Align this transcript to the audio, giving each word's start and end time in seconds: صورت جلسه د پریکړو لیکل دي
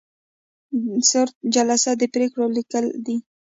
صورت 1.09 1.35
جلسه 1.55 1.91
د 1.97 2.01
پریکړو 2.13 2.45
لیکل 2.57 2.85
دي 3.05 3.17